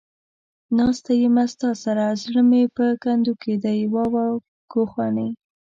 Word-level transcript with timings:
ناسته 0.77 1.11
يمه 1.23 1.45
ستا 1.53 1.69
سره، 1.83 2.05
زړه 2.23 2.41
مې 2.49 2.63
په 2.75 2.85
کندو 3.03 3.33
کې 3.41 3.53
دى، 3.63 3.77
واوا 3.93 4.25
گوخانې. 4.71 5.29